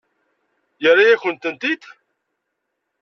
[0.81, 1.83] Yerra-yakent-t-id?